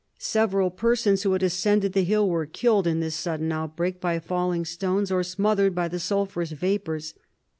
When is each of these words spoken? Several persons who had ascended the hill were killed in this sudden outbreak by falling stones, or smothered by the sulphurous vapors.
Several 0.17 0.71
persons 0.71 1.21
who 1.21 1.33
had 1.33 1.43
ascended 1.43 1.93
the 1.93 2.01
hill 2.01 2.27
were 2.27 2.47
killed 2.47 2.87
in 2.87 3.01
this 3.01 3.13
sudden 3.13 3.51
outbreak 3.51 4.01
by 4.01 4.17
falling 4.17 4.65
stones, 4.65 5.11
or 5.11 5.21
smothered 5.21 5.75
by 5.75 5.87
the 5.87 5.99
sulphurous 5.99 6.49
vapors. 6.53 7.13